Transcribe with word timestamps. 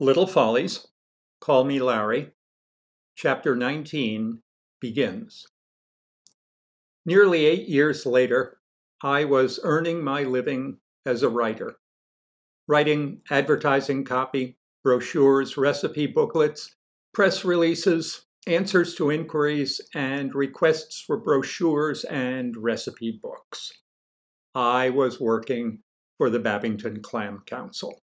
Little 0.00 0.28
Follies, 0.28 0.86
Call 1.40 1.64
Me 1.64 1.80
Larry, 1.80 2.30
Chapter 3.16 3.56
19 3.56 4.42
begins. 4.80 5.48
Nearly 7.04 7.46
eight 7.46 7.68
years 7.68 8.06
later, 8.06 8.58
I 9.02 9.24
was 9.24 9.58
earning 9.64 10.04
my 10.04 10.22
living 10.22 10.78
as 11.04 11.24
a 11.24 11.28
writer, 11.28 11.80
writing 12.68 13.22
advertising 13.28 14.04
copy, 14.04 14.56
brochures, 14.84 15.56
recipe 15.56 16.06
booklets, 16.06 16.76
press 17.12 17.44
releases, 17.44 18.24
answers 18.46 18.94
to 18.94 19.10
inquiries, 19.10 19.80
and 19.96 20.32
requests 20.32 21.02
for 21.04 21.16
brochures 21.16 22.04
and 22.04 22.56
recipe 22.56 23.18
books. 23.20 23.72
I 24.54 24.90
was 24.90 25.18
working 25.18 25.80
for 26.18 26.30
the 26.30 26.38
Babbington 26.38 27.02
Clam 27.02 27.42
Council. 27.46 28.00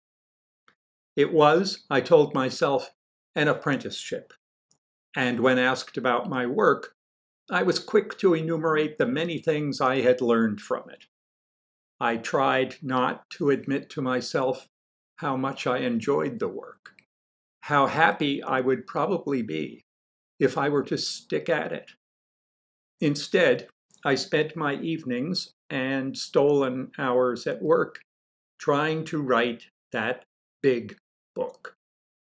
It 1.17 1.33
was, 1.33 1.85
I 1.89 2.01
told 2.01 2.35
myself, 2.35 2.91
an 3.35 3.49
apprenticeship. 3.49 4.33
And 5.17 5.41
when 5.41 5.59
asked 5.59 5.97
about 5.97 6.29
my 6.29 6.47
work, 6.47 6.95
I 7.51 7.63
was 7.63 7.79
quick 7.79 8.19
to 8.19 8.35
enumerate 8.35 8.99
the 8.99 9.07
many 9.07 9.39
things 9.39 9.81
I 9.81 10.01
had 10.01 10.21
learned 10.21 10.61
from 10.61 10.89
it. 10.91 11.05
I 12.01 12.17
tried 12.17 12.77
not 12.83 13.29
to 13.31 13.51
admit 13.51 13.91
to 13.91 14.03
myself 14.03 14.69
how 15.17 15.37
much 15.37 15.67
I 15.67 15.79
enjoyed 15.79 16.39
the 16.39 16.49
work, 16.49 16.95
how 17.63 17.87
happy 17.87 18.43
I 18.43 18.61
would 18.61 18.87
probably 18.87 19.43
be 19.43 19.85
if 20.41 20.59
I 20.59 20.69
were 20.69 20.83
to 20.85 20.99
stick 20.99 21.49
at 21.49 21.73
it. 21.73 21.93
Instead, 23.01 23.69
I 24.05 24.17
spent 24.17 24.57
my 24.57 24.75
evenings 24.75 25.53
and 25.71 26.17
stolen 26.17 26.91
hours 26.99 27.47
at 27.47 27.63
work 27.63 28.01
trying 28.59 29.05
to 29.07 29.23
write 29.23 29.67
that 29.93 30.25
big 30.63 30.97
book 31.35 31.77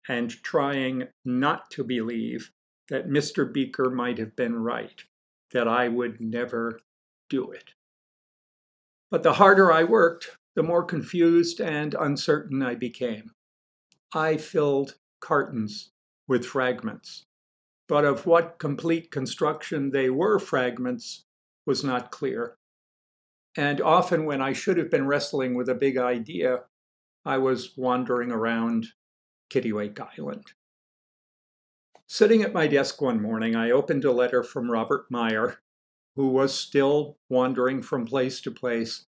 and 0.07 0.31
trying 0.43 1.07
not 1.25 1.69
to 1.71 1.83
believe 1.83 2.51
that 2.89 3.09
Mr. 3.09 3.51
Beaker 3.51 3.89
might 3.89 4.17
have 4.17 4.35
been 4.35 4.55
right, 4.55 5.03
that 5.51 5.67
I 5.67 5.87
would 5.87 6.21
never 6.21 6.79
do 7.29 7.51
it. 7.51 7.73
But 9.11 9.23
the 9.23 9.33
harder 9.33 9.71
I 9.71 9.83
worked, 9.83 10.37
the 10.55 10.63
more 10.63 10.83
confused 10.83 11.59
and 11.61 11.93
uncertain 11.93 12.61
I 12.61 12.75
became. 12.75 13.31
I 14.13 14.37
filled 14.37 14.95
cartons 15.19 15.91
with 16.27 16.45
fragments, 16.45 17.25
but 17.87 18.05
of 18.05 18.25
what 18.25 18.59
complete 18.59 19.11
construction 19.11 19.91
they 19.91 20.09
were 20.09 20.39
fragments 20.39 21.25
was 21.65 21.83
not 21.83 22.11
clear. 22.11 22.57
And 23.55 23.81
often, 23.81 24.25
when 24.25 24.41
I 24.41 24.53
should 24.53 24.77
have 24.77 24.91
been 24.91 25.07
wrestling 25.07 25.55
with 25.55 25.67
a 25.67 25.75
big 25.75 25.97
idea, 25.97 26.63
I 27.27 27.37
was 27.37 27.75
wandering 27.75 28.31
around 28.31 28.93
Kittiwake 29.49 29.99
Island. 30.17 30.53
Sitting 32.07 32.41
at 32.41 32.53
my 32.53 32.67
desk 32.67 33.01
one 33.01 33.21
morning, 33.21 33.53
I 33.53 33.69
opened 33.69 34.05
a 34.05 34.13
letter 34.13 34.43
from 34.43 34.71
Robert 34.71 35.11
Meyer, 35.11 35.59
who 36.15 36.29
was 36.29 36.57
still 36.57 37.17
wandering 37.27 37.81
from 37.81 38.05
place 38.05 38.39
to 38.39 38.49
place, 38.49 39.07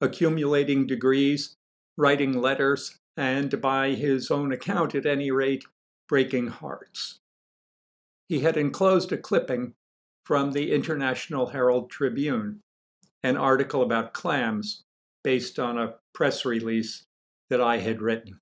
accumulating 0.00 0.84
degrees, 0.84 1.58
writing 1.96 2.32
letters, 2.32 2.98
and 3.16 3.60
by 3.60 3.90
his 3.90 4.32
own 4.32 4.50
account, 4.50 4.96
at 4.96 5.06
any 5.06 5.30
rate, 5.30 5.64
breaking 6.08 6.48
hearts. 6.48 7.20
He 8.28 8.40
had 8.40 8.56
enclosed 8.56 9.12
a 9.12 9.16
clipping 9.16 9.74
from 10.24 10.50
the 10.50 10.72
International 10.72 11.50
Herald 11.50 11.88
Tribune, 11.88 12.62
an 13.22 13.36
article 13.36 13.82
about 13.82 14.12
clams 14.12 14.82
based 15.22 15.60
on 15.60 15.78
a 15.78 15.94
press 16.12 16.44
release 16.44 17.06
that 17.50 17.60
I 17.60 17.78
had 17.78 18.00
written. 18.00 18.40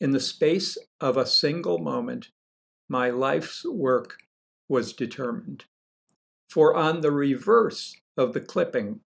In 0.00 0.12
the 0.12 0.20
space 0.20 0.78
of 1.00 1.16
a 1.16 1.26
single 1.26 1.78
moment, 1.78 2.30
my 2.88 3.10
life's 3.10 3.64
work 3.64 4.18
was 4.68 4.92
determined. 4.92 5.64
For 6.48 6.74
on 6.74 7.00
the 7.00 7.10
reverse 7.10 7.96
of 8.16 8.32
the 8.32 8.40
clipping 8.40 9.00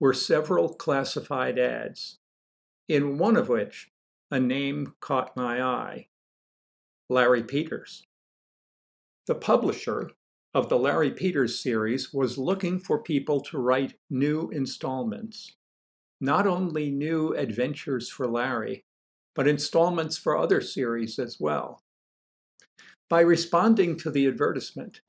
were 0.00 0.14
several 0.14 0.74
classified 0.74 1.58
ads, 1.58 2.18
in 2.88 3.18
one 3.18 3.36
of 3.36 3.48
which 3.48 3.90
a 4.30 4.38
name 4.38 4.94
caught 5.00 5.36
my 5.36 5.60
eye 5.60 6.08
Larry 7.08 7.42
Peters. 7.42 8.04
The 9.26 9.34
publisher 9.34 10.10
of 10.54 10.68
the 10.68 10.78
Larry 10.78 11.10
Peters 11.10 11.60
series 11.60 12.12
was 12.12 12.38
looking 12.38 12.78
for 12.78 13.02
people 13.02 13.40
to 13.42 13.58
write 13.58 13.94
new 14.08 14.50
installments, 14.50 15.56
not 16.20 16.46
only 16.46 16.90
new 16.90 17.34
adventures 17.34 18.08
for 18.08 18.26
Larry, 18.26 18.84
but 19.34 19.46
installments 19.46 20.18
for 20.18 20.36
other 20.36 20.60
series 20.60 21.18
as 21.18 21.38
well. 21.38 21.80
By 23.08 23.20
responding 23.20 23.96
to 23.98 24.10
the 24.10 24.26
advertisement, 24.26 25.00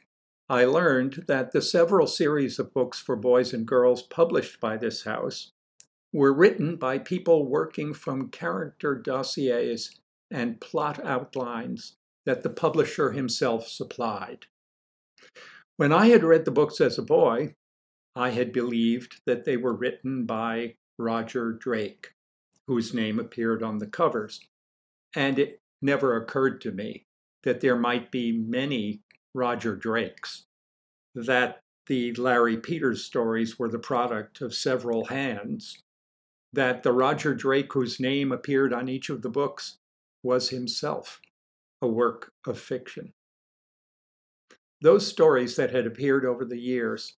I 0.47 0.66
learned 0.66 1.25
that 1.28 1.52
the 1.52 1.62
several 1.62 2.08
series 2.08 2.59
of 2.59 2.74
books 2.74 3.00
for 3.00 3.16
boys 3.16 3.53
and 3.53 3.68
girls 3.68 4.02
published 4.02 4.59
by 4.59 4.78
this 4.78 5.03
house 5.03 5.52
were 6.12 6.34
written 6.34 6.75
by 6.75 6.97
people 6.97 7.46
working 7.46 7.94
from 7.94 8.30
character 8.30 8.96
dossiers 8.96 10.00
and 10.31 10.59
plot 10.59 11.03
outlines 11.06 11.96
that 12.26 12.44
the 12.44 12.50
publisher 12.50 13.12
himself 13.12 13.68
supplied. 13.68 14.46
When 15.78 15.91
I 15.91 16.08
had 16.08 16.24
read 16.24 16.46
the 16.46 16.52
books 16.52 16.81
as 16.81 16.97
a 16.97 17.03
boy, 17.03 17.56
I 18.16 18.31
had 18.31 18.52
believed 18.52 19.22
that 19.26 19.46
they 19.46 19.56
were 19.56 19.74
written 19.74 20.26
by 20.26 20.76
Roger 20.99 21.53
Drake, 21.53 22.13
whose 22.67 22.93
name 22.93 23.19
appeared 23.19 23.63
on 23.63 23.77
the 23.77 23.87
covers. 23.87 24.41
And 25.15 25.39
it 25.39 25.61
never 25.81 26.15
occurred 26.15 26.61
to 26.61 26.71
me 26.71 27.05
that 27.43 27.61
there 27.61 27.77
might 27.77 28.11
be 28.11 28.31
many 28.31 29.01
Roger 29.33 29.75
Drakes, 29.75 30.43
that 31.15 31.61
the 31.87 32.13
Larry 32.13 32.57
Peters 32.57 33.03
stories 33.03 33.57
were 33.57 33.69
the 33.69 33.79
product 33.79 34.41
of 34.41 34.53
several 34.53 35.05
hands, 35.05 35.81
that 36.51 36.83
the 36.83 36.91
Roger 36.91 37.33
Drake 37.33 37.73
whose 37.73 37.99
name 37.99 38.31
appeared 38.31 38.73
on 38.73 38.89
each 38.89 39.09
of 39.09 39.21
the 39.21 39.29
books 39.29 39.77
was 40.21 40.49
himself 40.49 41.21
a 41.81 41.87
work 41.87 42.33
of 42.45 42.59
fiction. 42.59 43.13
Those 44.81 45.07
stories 45.07 45.55
that 45.55 45.71
had 45.71 45.87
appeared 45.87 46.25
over 46.25 46.43
the 46.45 46.59
years, 46.59 47.16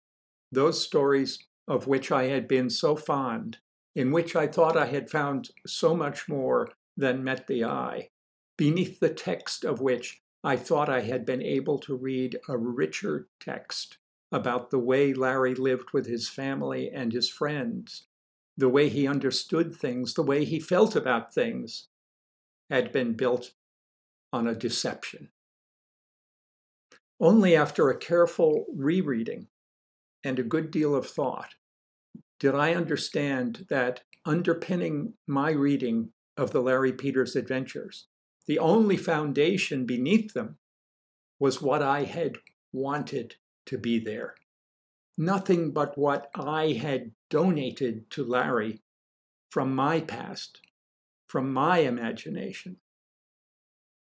those 0.53 0.85
stories 0.85 1.47
of 1.67 1.87
which 1.87 2.13
I 2.13 2.25
had 2.25 2.47
been 2.47 2.69
so 2.69 2.97
fond, 2.97 3.59
in 3.95 4.11
which 4.11 4.37
I 4.37 4.47
thought 4.47 4.77
I 4.77 4.87
had 4.87 5.11
found 5.11 5.51
so 5.67 5.97
much 5.97 6.29
more 6.29 6.69
than 6.97 7.25
met 7.25 7.47
the 7.47 7.65
eye, 7.65 8.11
beneath 8.57 9.01
the 9.01 9.13
text 9.13 9.65
of 9.65 9.81
which 9.81 10.21
I 10.43 10.57
thought 10.57 10.89
I 10.89 11.01
had 11.01 11.27
been 11.27 11.43
able 11.43 11.79
to 11.81 11.97
read 11.97 12.39
a 12.49 12.57
richer 12.57 13.29
text 13.41 13.99
about 14.33 14.71
the 14.71 14.79
way 14.79 15.13
Larry 15.13 15.55
lived 15.55 15.91
with 15.93 16.07
his 16.07 16.29
family 16.29 16.91
and 16.91 17.13
his 17.13 17.29
friends, 17.29 18.05
the 18.57 18.69
way 18.69 18.89
he 18.89 19.07
understood 19.07 19.75
things, 19.75 20.15
the 20.15 20.23
way 20.23 20.45
he 20.45 20.61
felt 20.61 20.95
about 20.95 21.35
things, 21.35 21.89
had 22.71 22.93
been 22.93 23.15
built 23.15 23.53
on 24.33 24.47
a 24.47 24.55
deception. 24.55 25.31
Only 27.19 27.57
after 27.57 27.91
a 27.91 27.99
careful 27.99 28.67
rereading 28.75 29.49
and 30.23 30.39
a 30.39 30.45
good 30.45 30.71
deal 30.71 30.95
of 30.95 31.07
thought 31.07 31.55
did 32.41 32.55
I 32.55 32.75
understand 32.75 33.67
that 33.69 34.01
underpinning 34.25 35.13
my 35.27 35.51
reading 35.51 36.11
of 36.37 36.51
the 36.51 36.63
Larry 36.63 36.93
Peters 36.93 37.37
adventures, 37.37 38.07
the 38.47 38.59
only 38.59 38.97
foundation 38.97 39.85
beneath 39.85 40.33
them 40.33 40.57
was 41.39 41.63
what 41.63 41.83
I 41.83 42.05
had 42.05 42.39
wanted 42.73 43.37
to 43.67 43.77
be 43.77 43.99
there. 43.99 44.35
Nothing 45.19 45.73
but 45.73 45.99
what 45.99 46.31
I 46.35 46.73
had 46.73 47.13
donated 47.29 48.11
to 48.13 48.25
Larry 48.25 48.81
from 49.51 49.75
my 49.75 50.01
past, 50.01 50.61
from 51.29 51.53
my 51.53 51.79
imagination. 51.81 52.79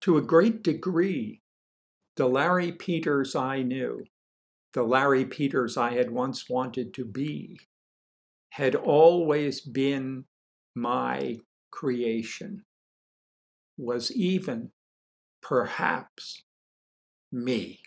To 0.02 0.18
a 0.18 0.22
great 0.22 0.64
degree, 0.64 1.42
the 2.18 2.28
Larry 2.28 2.72
Peters 2.72 3.36
I 3.36 3.64
knew, 3.64 4.06
the 4.74 4.84
Larry 4.84 5.26
Peters 5.26 5.76
I 5.76 5.94
had 5.94 6.12
once 6.12 6.50
wanted 6.50 6.94
to 6.94 7.06
be, 7.06 7.60
had 8.52 8.76
always 8.76 9.62
been 9.62 10.26
my 10.76 11.38
creation, 11.72 12.64
was 13.78 14.12
even, 14.12 14.72
perhaps, 15.42 16.44
me. 17.32 17.80